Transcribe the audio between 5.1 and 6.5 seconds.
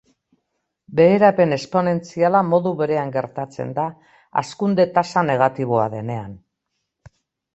negatiboa denean.